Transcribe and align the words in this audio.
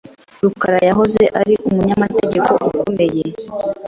rukarayahoze 0.43 1.23
ari 1.39 1.53
umunyamategeko 1.67 2.51
ukomeye. 2.67 3.23